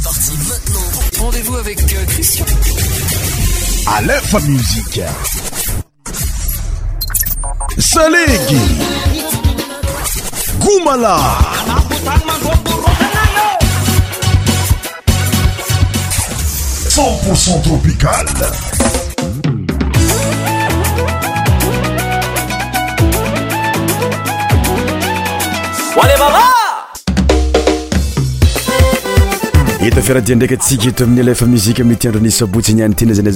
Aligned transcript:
C'est 0.00 0.04
parti 0.04 0.32
maintenant. 0.48 1.24
Rendez-vous 1.24 1.56
avec 1.56 1.80
euh, 1.80 2.04
Christian. 2.06 2.44
À 3.96 4.00
l'info 4.02 4.38
musique. 4.40 5.00
Salegi. 7.78 8.60
Goumala. 10.60 11.18
Cent 17.34 17.60
tropical. 17.64 18.26
Wale 25.96 26.18
baba! 26.18 26.67
eta 29.88 30.02
fiaradia 30.02 30.36
ndraika 30.36 30.56
tsika 30.60 30.92
to 30.92 31.04
amin'n 31.08 31.28
aefa 31.32 31.46
mnaotyraia 31.46 31.84
mpna 32.88 33.32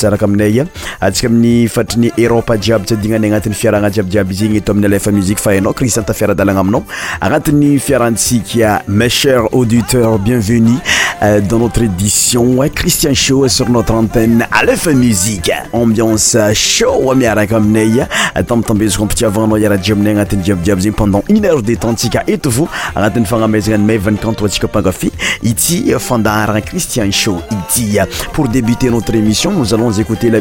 araka 0.06 0.24
aminay 0.24 0.61
a 1.00 1.06
atsika 1.06 1.28
amin'ny 1.28 1.68
fatriny 1.68 2.10
eropa 2.18 2.56
jiaby 2.58 2.84
tsy 2.86 2.94
adigna 2.94 3.16
any 3.16 3.26
agnatin'ny 3.28 3.54
fiarahagna 3.54 3.90
jiabijiaby 3.90 4.34
zegny 4.34 4.56
eto 4.62 4.72
amin'ny 4.72 4.86
alefa 4.90 5.12
musique 5.12 5.40
fa 5.40 5.50
hainao 5.52 5.72
kristan 5.74 6.04
tafiaradalagna 6.04 6.60
aminao 6.60 6.84
agnatin'ny 7.20 7.78
fiarahantsika 7.78 8.82
mes 8.88 9.08
chers 9.12 9.48
auditeurs 9.52 10.18
bienvenue 10.20 10.76
euh, 11.22 11.40
dans 11.40 11.58
notre 11.58 11.82
édition 11.82 12.58
Christian 12.74 13.14
Show 13.14 13.46
sur 13.48 13.68
notre 13.70 13.94
antenne 13.94 14.46
alefa 14.50 14.92
musique 14.92 15.52
ambiance 15.72 16.36
show 16.54 17.14
miaraka 17.14 17.56
aminay 17.56 18.06
tambitambezoka 18.46 19.04
ampitiavanao 19.04 19.56
iaraha 19.58 19.92
aminay 19.92 20.12
agnatin'ny 20.12 20.44
jiabijiaby 20.44 20.82
zegny 20.82 20.94
pendant 20.96 21.24
une 21.28 21.44
heure 21.44 21.62
de 21.62 21.74
temps 21.74 21.94
tsika 21.94 22.22
eto 22.26 22.50
vo 22.50 22.68
agnatin'ny 22.94 23.26
fagnamezagna 23.26 23.78
ny 23.78 23.86
maivany 23.86 24.16
kanto 24.18 24.44
antsika 24.44 24.66
mpankafy 24.66 25.12
ity 25.42 25.92
euh, 25.92 25.98
fandaharana 26.00 26.60
Christian 26.60 27.10
Show 27.12 27.38
ity 27.50 27.98
euh, 28.00 28.04
pour 28.32 28.48
débuter 28.48 28.90
notre 28.90 29.14
émission 29.14 29.50
nous 29.52 29.74
allons 29.74 29.92
écouter 29.92 30.30
la 30.30 30.40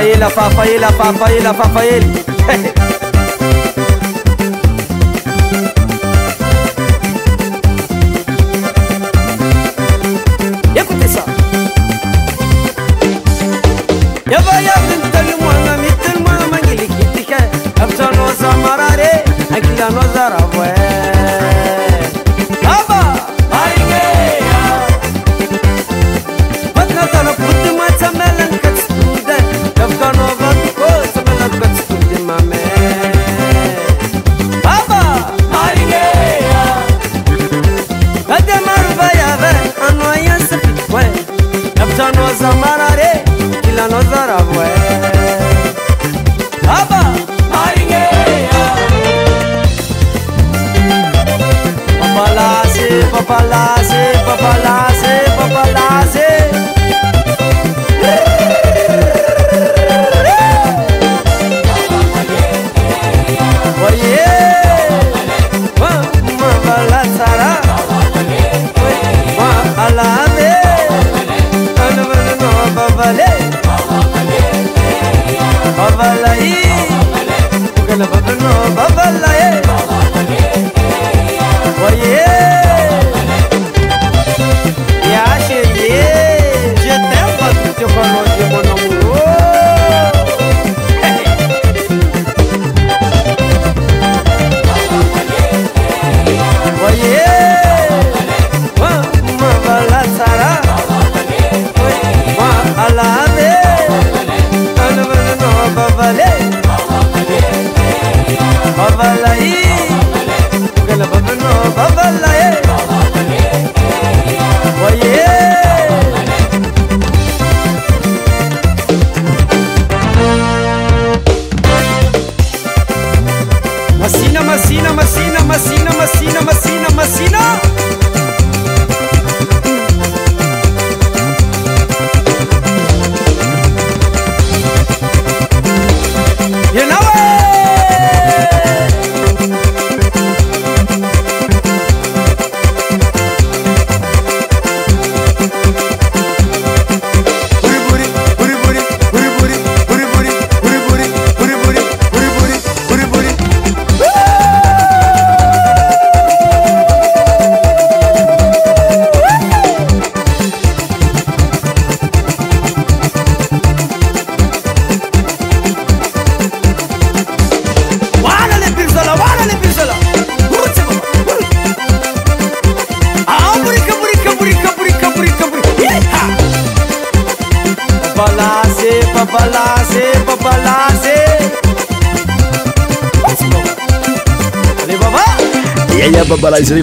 ل 0.00 0.30
فيلفيل 0.30 1.54
ففيل 1.54 2.22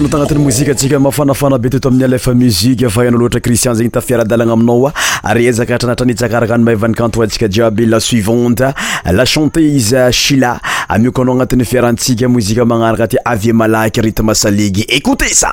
nao 0.00 0.08
tagnatin 0.08 0.38
mozika 0.38 0.72
atsika 0.72 0.98
mafanafana 0.98 1.58
be 1.58 1.68
teoto 1.68 1.88
amin'ny 1.88 2.04
alaefa 2.04 2.32
muzike 2.34 2.88
fa 2.90 3.04
hanao 3.04 3.20
loatra 3.20 3.40
cristian 3.40 3.74
zegny 3.74 3.90
tafiaradalagna 3.90 4.52
aminao 4.52 4.86
a 4.88 4.92
areaizakatra 5.22 5.88
anatrany 5.88 6.14
tsakaraka 6.14 6.54
any 6.54 6.64
mavan'nikant 6.64 7.16
ontsika 7.18 7.48
jibe 7.50 7.84
la 7.86 8.00
suivante 8.00 8.72
la 9.12 9.26
chanté 9.26 9.60
izy 9.62 10.00
chila 10.12 10.58
amiokanao 10.88 11.34
agnatin'ny 11.34 11.64
fiarantsika 11.64 12.28
mozika 12.28 12.64
magnaraka 12.64 13.06
ti 13.08 13.16
avye 13.24 13.52
malaky 13.52 14.00
ritme 14.00 14.34
salige 14.34 14.84
écoute 14.88 15.28
sa 15.34 15.52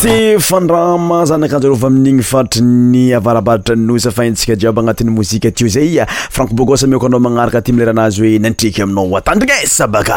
ty 0.00 0.38
fandrama 0.40 1.26
zanakanjorova 1.28 1.90
amin'igny 1.92 2.24
fadritry 2.24 2.62
ny 2.64 3.02
avaravadatra 3.16 3.76
ynosa 3.76 4.08
fa 4.16 4.24
haintsika 4.24 4.56
jiba 4.62 4.80
agnatin'ny 4.82 5.12
mozika 5.12 5.52
tyo 5.52 5.68
zay 5.76 6.00
a 6.00 6.06
frank 6.12 6.56
bogos 6.56 6.86
amiokoanao 6.88 7.20
magnaraka 7.26 7.60
ty 7.66 7.76
mileranazy 7.76 8.24
hoe 8.24 8.40
nantreky 8.46 8.80
aminao 8.86 9.12
oatandrignesa 9.18 9.88
baka 9.96 10.16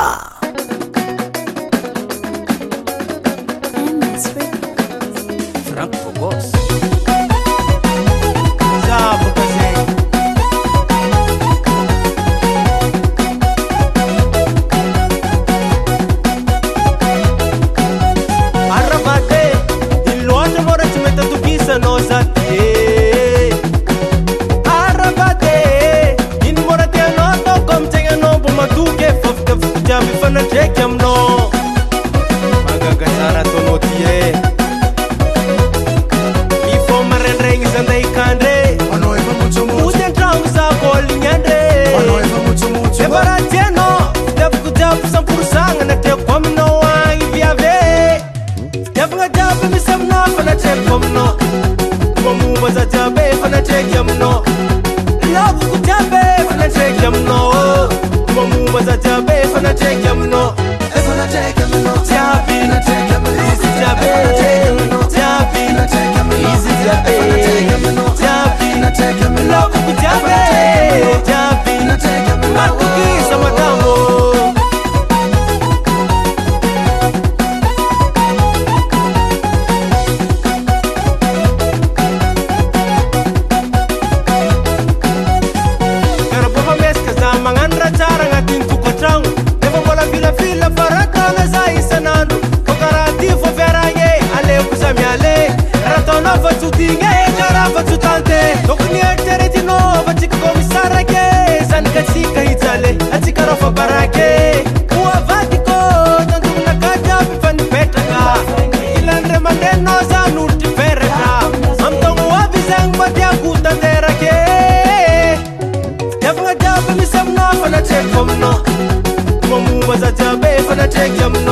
take 121.08 121.20
your 121.20 121.43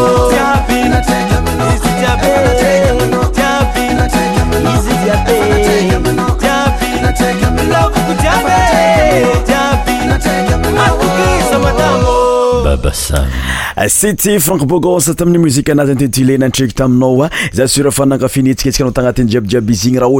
Baba 12.64 12.92
Sam 12.92 13.45
set 13.88 14.38
frank 14.40 14.64
bougos 14.64 15.12
taminny 15.14 15.36
mozika 15.38 15.72
anazy 15.72 15.92
antetulenantreky 15.92 16.72
taminao 16.74 17.22
ah. 17.24 17.30
a 17.32 17.50
za 17.52 17.68
surfanankafinyetsiketsikanao 17.68 18.90
tagnatiny 18.92 19.28
jiabijiaby 19.30 19.72
izy 19.72 19.88
igny 19.88 19.98
raha 19.98 20.12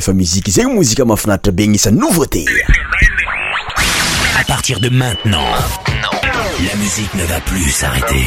ohtraneaoyamahafinaritra 0.00 1.36
beisay 1.52 1.92
nouvuté 1.92 2.44
À 4.40 4.44
partir 4.44 4.78
de 4.78 4.88
maintenant, 4.88 5.44
la 6.70 6.76
musique 6.76 7.12
ne 7.14 7.24
va 7.24 7.40
plus 7.40 7.70
s'arrêter. 7.72 8.24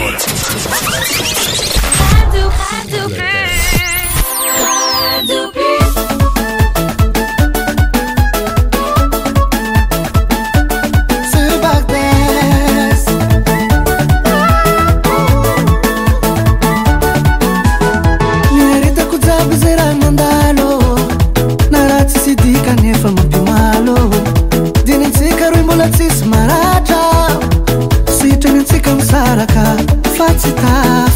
Faz 29.48 30.44
cara, 30.62 31.11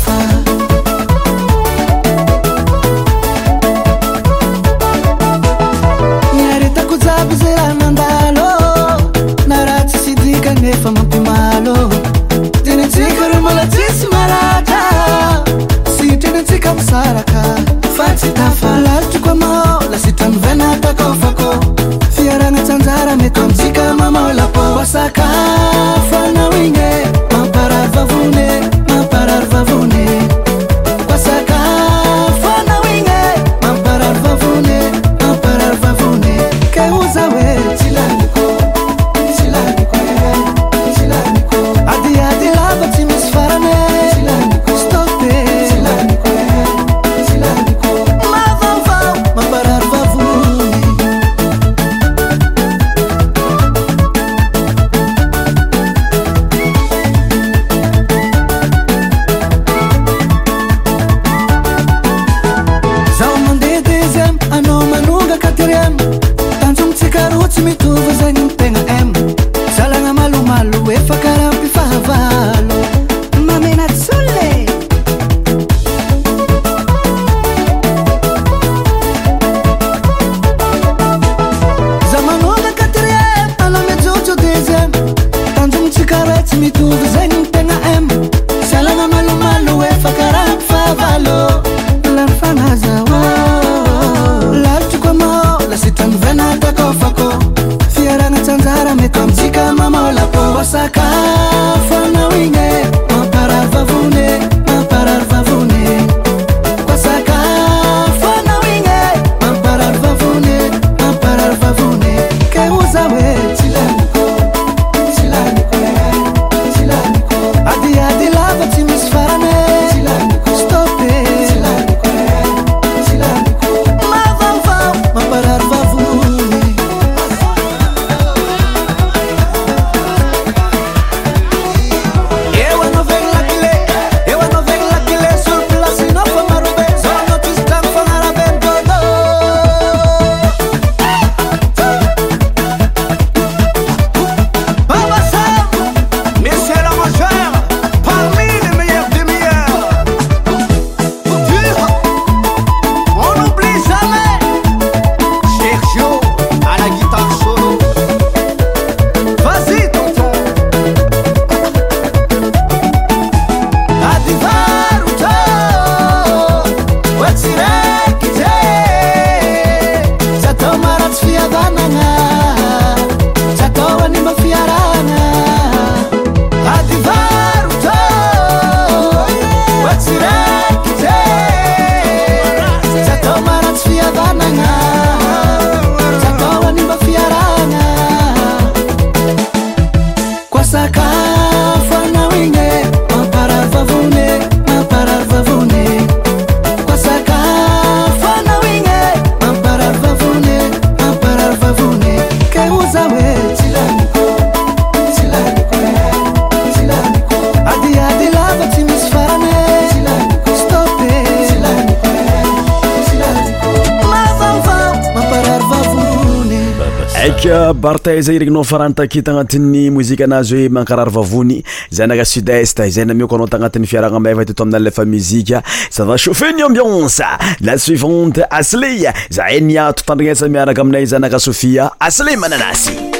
bartay 217.75 218.21
zay 218.23 218.39
rekinao 218.39 218.63
faranytaky 218.63 219.21
tagnatin'ny 219.23 219.91
mozika 219.91 220.23
anazy 220.25 220.55
hoe 220.55 220.69
mankarary 220.69 221.11
vavony 221.11 221.61
za 221.91 222.03
anaka 222.07 222.25
sud 222.25 222.49
est 222.49 222.81
zay 222.89 223.05
nameo 223.05 223.27
ko 223.27 223.35
anao 223.35 223.47
tagnatin'ny 223.47 223.85
fiaragna 223.87 224.17
amafa 224.17 224.45
ty 224.45 224.51
ato 224.53 224.63
aminalefa 224.63 225.05
muzika 225.05 225.61
zava 225.91 226.17
chauffe- 226.17 226.55
niambiance 226.55 227.23
la 227.61 227.77
suivante 227.77 228.43
asley 228.49 229.05
zahay 229.31 229.59
niato 229.61 230.03
tandrignasa 230.05 230.47
miaraka 230.49 230.81
aminay 230.81 231.05
zaanaka 231.05 231.39
sohia 231.39 231.91
asley 231.99 232.35
mananasy 232.37 233.14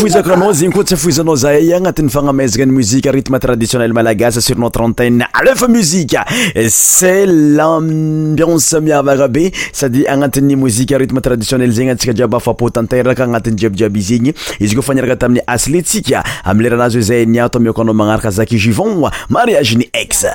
foizakaanao 0.00 0.52
zegny 0.52 0.72
koa 0.74 0.84
tsy 0.84 0.94
afoizanao 0.96 1.36
zay 1.40 1.70
agnatin'ny 1.74 2.10
fagnamazaka 2.12 2.64
ny 2.66 2.72
muzike 2.78 3.08
rythme 3.12 3.38
traditionnel 3.40 3.94
malagasa 3.96 4.40
sur 4.44 4.58
notre 4.60 4.82
antenne 4.84 5.24
alefa 5.32 5.68
musike 5.72 6.20
cet 6.70 7.24
l'ambience 7.32 8.76
miavaka 8.80 9.28
be 9.32 9.46
sady 9.72 10.04
agnatin'ny 10.06 10.56
mozike 10.60 10.92
rythme 11.00 11.20
traditionnel 11.24 11.72
zegny 11.76 11.94
atsika 11.94 12.12
djiaby 12.12 12.36
afapotanteraka 12.36 13.24
agnatin'ny 13.24 13.56
djiabydriaby 13.56 14.00
izegny 14.04 14.32
izy 14.60 14.76
koa 14.76 14.84
faniraka 14.90 15.16
tamin'ny 15.24 15.44
asletika 15.46 16.20
ami 16.44 16.66
leranazy 16.68 17.00
o 17.00 17.08
zay 17.12 17.24
ania 17.24 17.48
atao 17.48 17.62
miokanao 17.64 17.96
magnaraka 17.96 18.30
zaki 18.30 18.60
jivon 18.66 19.08
mariage 19.30 19.80
ni 19.80 19.88
x 19.94 20.28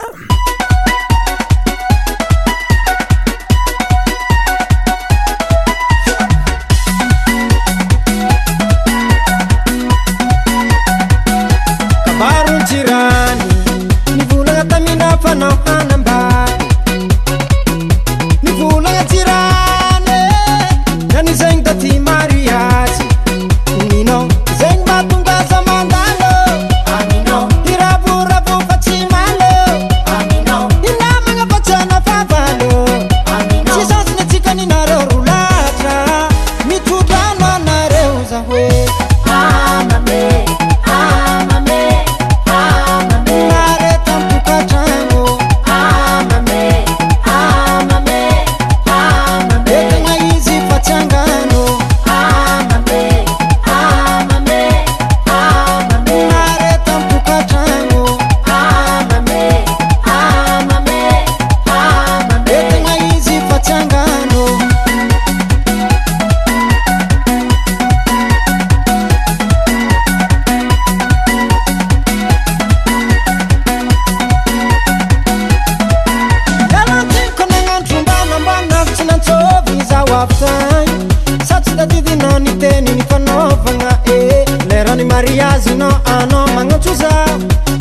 riazy 85.22 85.76
na 85.76 86.02
ana 86.06 86.46
magnantso 86.56 86.94
za 86.96 87.26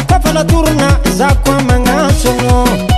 fapanatorona 0.09 0.88
zakoa 1.18 1.62
magnantso 1.62 2.29
ana 2.31 2.89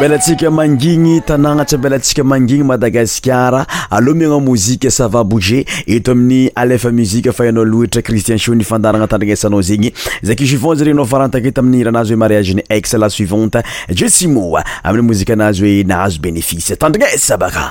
ambela 0.00 0.16
tsika 0.16 0.48
mangigny 0.50 1.20
tagnàgnatsa 1.20 1.76
ambelantsika 1.76 2.24
mangigny 2.24 2.64
madagascara 2.64 3.66
alohamiagna 3.90 4.38
mozika 4.40 4.90
sava 4.90 5.22
bouget 5.24 5.66
eto 5.86 6.12
amin'ny 6.12 6.48
alefa 6.56 6.88
muzika 6.90 7.32
fa 7.32 7.44
hianao 7.44 7.64
lohatra 7.64 8.00
cristian 8.02 8.38
sho 8.38 8.54
nifandaragna 8.54 9.06
tandrignesanao 9.06 9.60
zegny 9.62 9.92
zakiso 10.22 10.56
fant 10.56 10.78
ze 10.78 10.84
regny 10.84 10.96
anao 10.96 11.04
farantaketo 11.04 11.60
amin'ny 11.60 11.84
ranazy 11.84 12.14
oe 12.14 12.16
mariage-ny 12.22 12.62
exela 12.72 13.10
suivante 13.12 13.60
jesimoa 13.92 14.64
amin'ny 14.82 15.04
mozika 15.06 15.32
anazy 15.36 15.64
oe 15.68 15.84
nahazo 15.84 16.16
e, 16.16 16.20
bénefise 16.20 16.76
tandrignesa 16.76 17.36
baka 17.36 17.68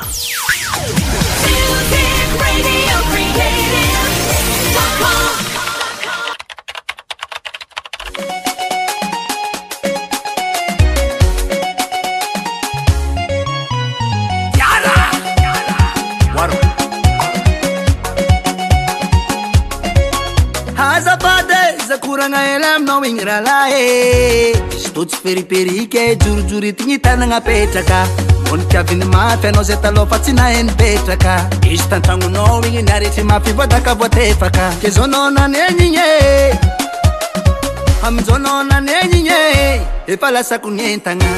leminagny 22.62 23.24
ralae 23.26 24.54
zytotsy 24.84 25.18
feriperyke 25.24 26.02
jorojoro 26.22 26.72
ty 26.78 26.84
gny 26.84 26.98
tanagna 27.06 27.40
petraka 27.48 28.00
monytiaviny 28.50 29.06
mafy 29.14 29.48
anaozeta 29.50 29.90
lofatsy 29.98 30.34
naini 30.40 30.72
petraka 30.80 31.36
isytantragnona 31.76 32.44
igny 32.68 32.84
naretry 32.90 33.24
mafa 33.30 33.54
vodakaboatefaka 33.60 34.66
ke 34.82 34.90
zonanany 34.98 35.58
enigne 35.70 36.08
amizonanany 38.10 38.92
enigne 39.04 39.40
efalasako 40.14 40.70
ny 40.76 40.82
entagna 40.92 41.32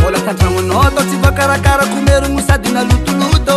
bolatantranonatotsy 0.00 1.16
fakarakara 1.24 1.84
komerogno 1.92 2.40
sadyna 2.48 2.82
lotoloto 2.90 3.56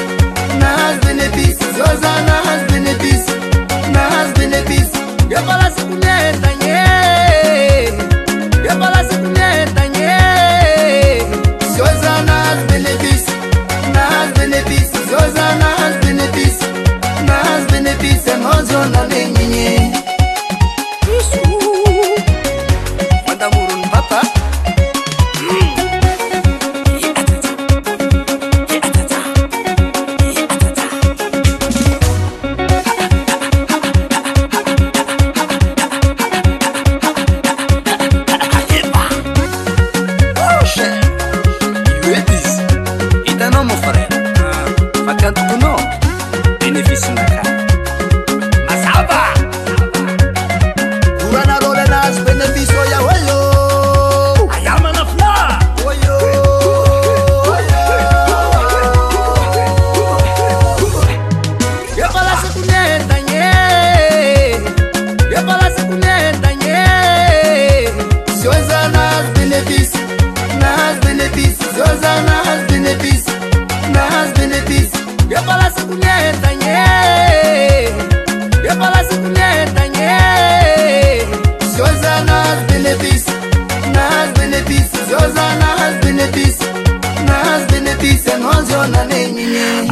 nas 0.60 0.94
benefis 1.04 1.56
sozanas 1.76 2.64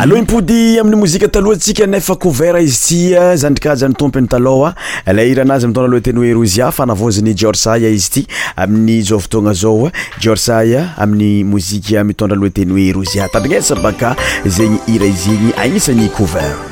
aloha 0.03 0.19
impody 0.19 0.79
amin'ny 0.81 0.97
mozika 0.99 1.29
talohatsika 1.31 1.87
nefa 1.87 2.17
couvert 2.19 2.59
izy 2.65 3.13
tya 3.13 3.21
ah, 3.29 3.37
zandrikajan'ny 3.39 3.95
tompy 3.95 4.25
ny 4.25 4.27
taloha 4.27 4.73
ah. 4.75 5.13
le 5.15 5.29
iranazy 5.31 5.69
mitondra 5.71 5.87
aloha 5.87 6.03
teny 6.09 6.19
hoe 6.23 6.33
rozya 6.41 6.73
fanavozany 6.75 7.37
jeorsaya 7.39 7.87
izy 7.95 8.09
ity 8.09 8.27
amin'ny 8.65 8.99
jaovitoagna 9.13 9.55
zaoa 9.63 9.93
ah. 9.93 10.19
jeorcaya 10.27 10.83
amin'ny 11.07 11.31
mozika 11.55 12.03
mitondra 12.11 12.35
aloha 12.41 12.51
teny 12.59 12.75
hoe 12.75 12.89
rozia 12.99 13.31
tandrigneysa 13.37 13.79
baka 13.85 14.17
zegny 14.59 14.83
ira 14.95 15.07
izyigny 15.15 15.55
agnisany 15.55 16.11
couvert 16.19 16.72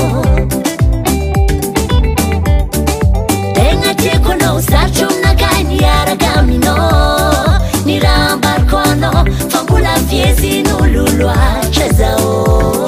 zao 11.73 12.80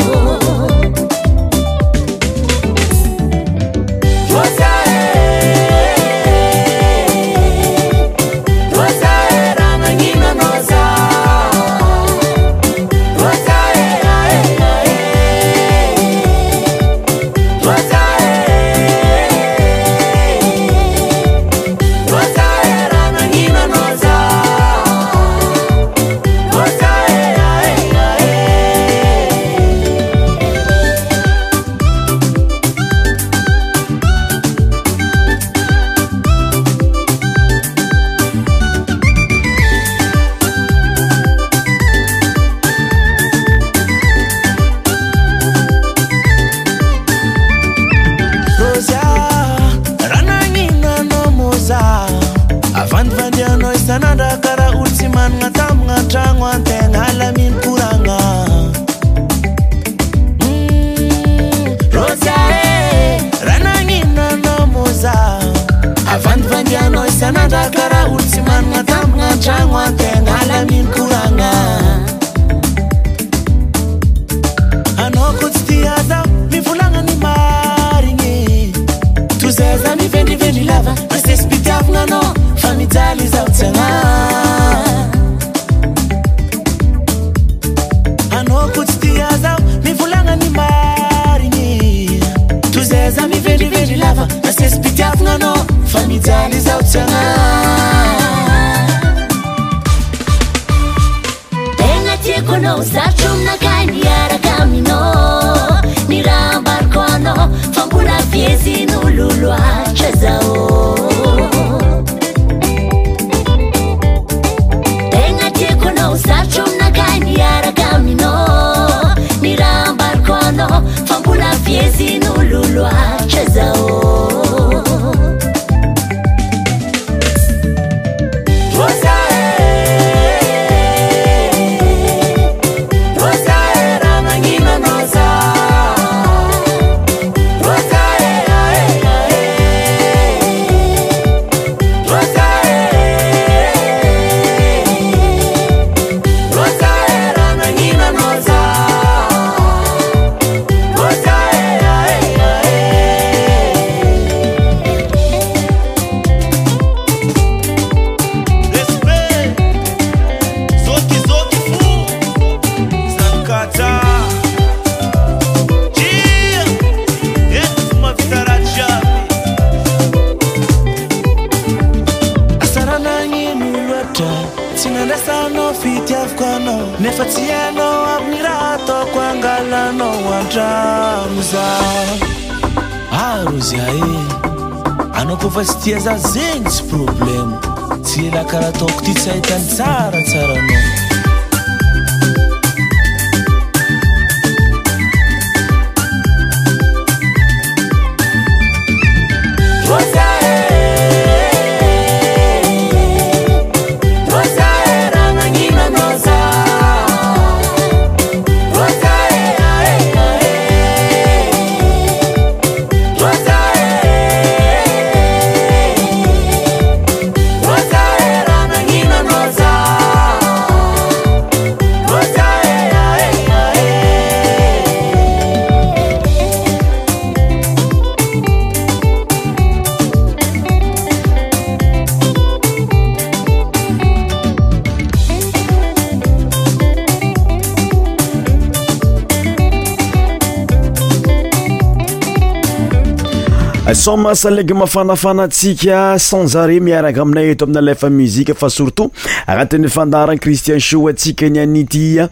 somsaleg 244.03 244.71
mafanafanatsika 244.75 246.19
sanzaré 246.19 246.81
miaraka 246.81 247.21
aminay 247.21 247.51
et 247.51 247.63
aminlefa 247.63 248.09
mui 248.09 248.27
fa 248.53 248.67
srtot 248.69 249.09
agnatin'yfandaran 249.47 250.35
cristian 250.39 250.77
tsikanayaaense 251.15 252.29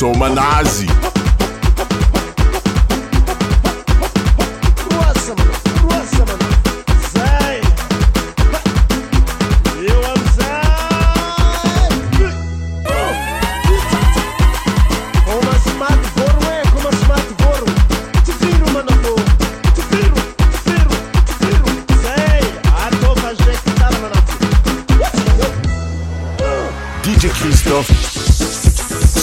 sou 0.00 0.12
uma 0.14 0.30
nazi. 0.30 0.86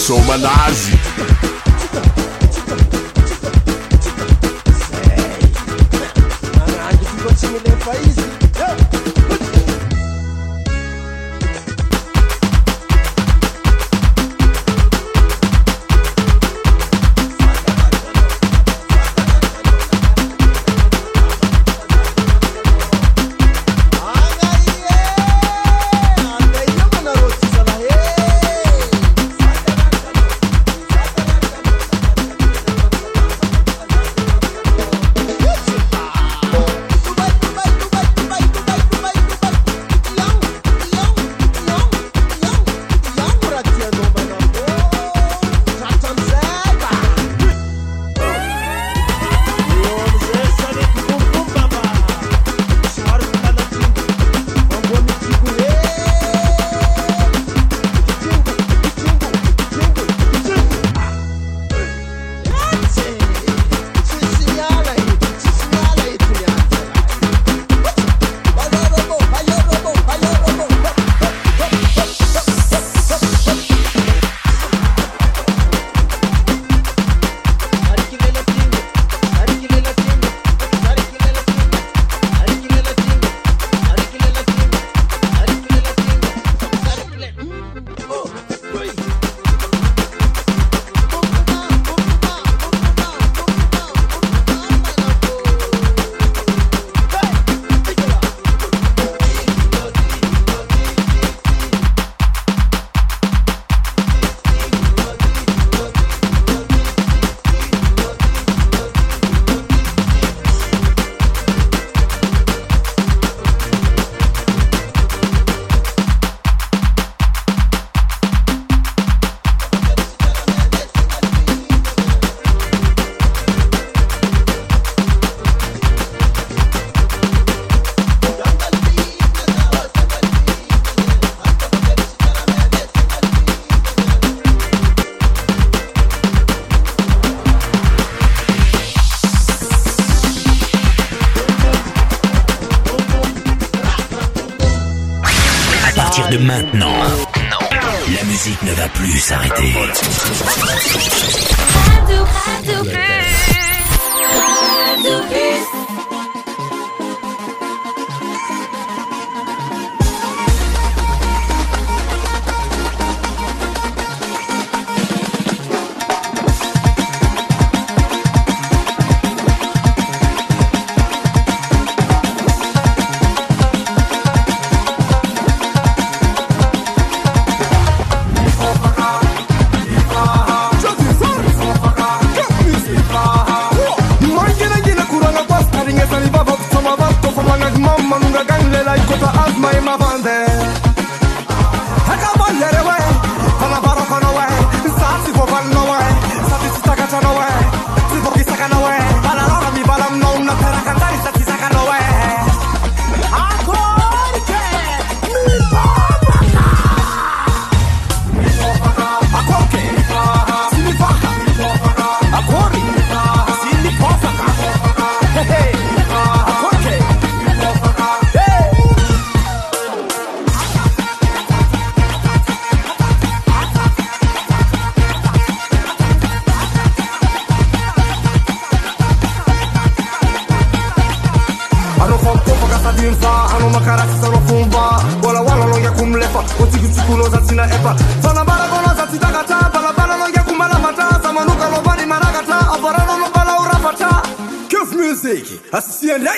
sou 0.08 0.16
uma 0.20 0.38
nazi 0.38 0.92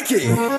Jackie. 0.09 0.58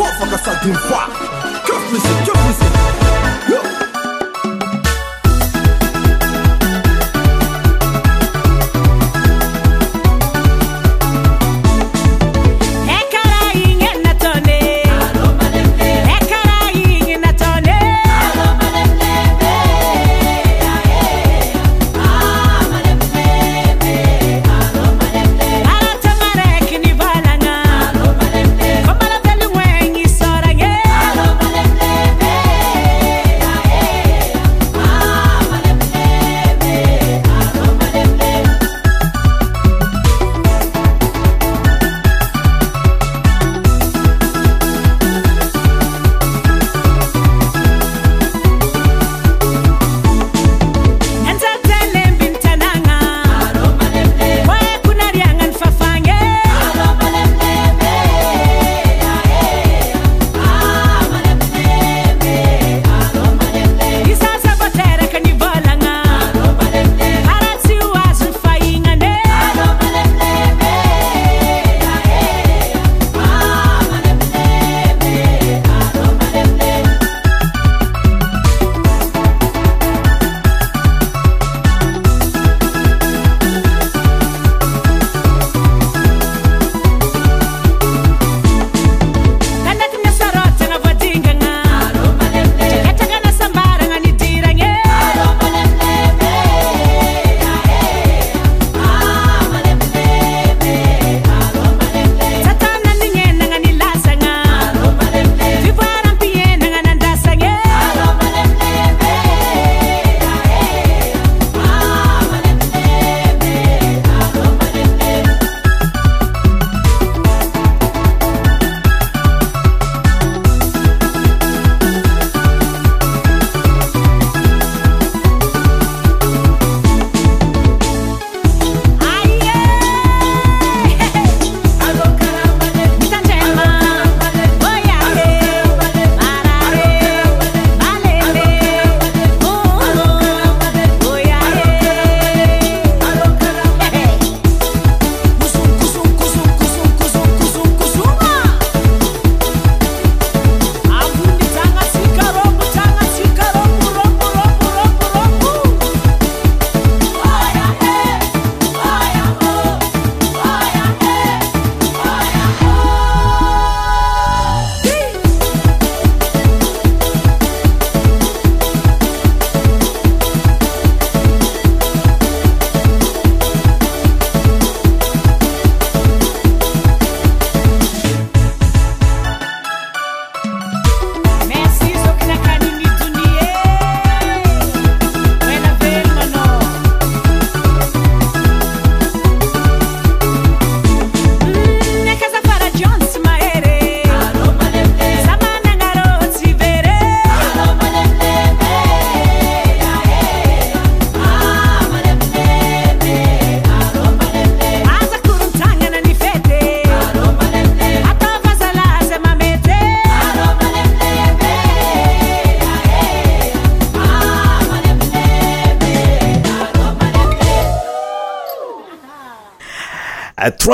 Motherfucker, 0.00 0.42
ça 0.42 0.54
d'une 0.62 0.72
pas 0.72 1.08
Que 1.66 1.72
faisait, 1.72 2.24
que 2.32 2.38
faisait 2.38 3.09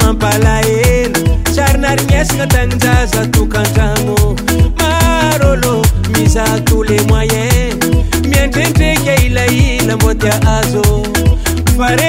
mambala 0.00 0.56
hena 0.56 1.18
tsarinary 1.52 2.02
miasagna 2.10 2.46
dagninjaza 2.54 3.22
tokan-dragno 3.36 4.16
maro 4.80 5.46
ôlô 5.54 5.74
misa 6.12 6.44
tous 6.66 6.84
le 6.90 6.98
moyen 7.12 7.74
miandrendreky 8.30 9.14
ilaina 9.26 9.94
mo 10.02 10.10
tya 10.24 10.34
azo 10.56 10.86
are 11.86 12.08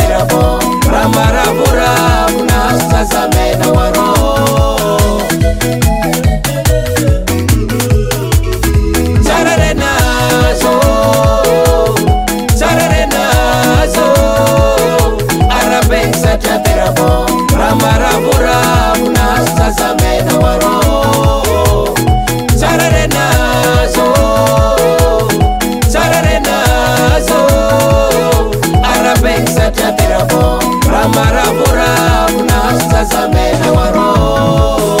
rabo 0.11 0.59
ramba 0.91 1.25
na 3.59 3.67
waroho 3.71 4.20
rambaravora 30.91 31.85
kuna 32.37 32.53
hasitazame 32.53 33.51
na 33.59 33.71
waroho 33.71 35.00